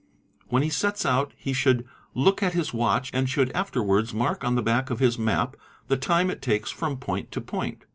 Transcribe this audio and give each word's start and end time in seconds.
When 0.47 0.63
he 0.63 0.71
sets 0.71 1.05
out 1.05 1.31
he 1.37 1.53
should 1.53 1.85
look 2.15 2.41
at 2.41 2.53
his 2.53 2.73
watch 2.73 3.11
and 3.13 3.29
should 3.29 3.51
afterwards 3.51 4.15
mark 4.15 4.43
on 4.43 4.55
the 4.55 4.63
back 4.63 4.89
of 4.89 4.97
his 4.97 5.19
map 5.19 5.55
the 5.89 5.95
time 5.95 6.31
it 6.31 6.41
takes 6.41 6.71
from 6.71 6.97
point 6.97 7.31
to 7.33 7.39
point. 7.39 7.85